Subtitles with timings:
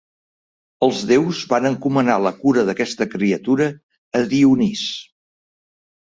[0.85, 3.67] Els déus van encomanar la cura d'aquesta criatura
[4.21, 4.87] a Dionís.